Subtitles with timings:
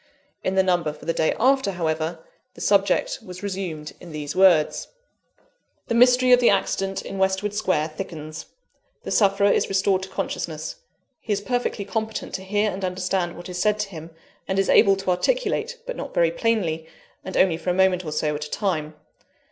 [0.43, 4.87] In the number for the day after, however, the subject was resumed in these words:
[5.89, 8.47] "The mystery of the accident in Westwood Square thickens.
[9.03, 10.77] The sufferer is restored to consciousness;
[11.19, 14.09] he is perfectly competent to hear and understand what is said to him,
[14.47, 16.87] and is able to articulate, but not very plainly,
[17.23, 18.95] and only for a moment or so, at a time.